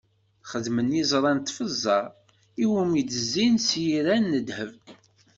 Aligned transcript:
Xedmen 0.49 0.89
iẓra 1.01 1.31
n 1.37 1.39
tefza 1.47 1.99
iwumi 2.63 2.95
i 2.99 3.03
d-zzin 3.09 3.55
s 3.67 3.69
yiran 3.85 4.25
n 4.31 4.37
ddheb. 4.41 4.73